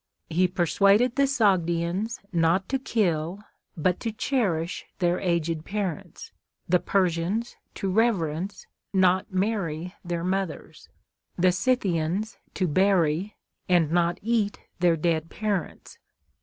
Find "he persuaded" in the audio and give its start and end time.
0.31-1.15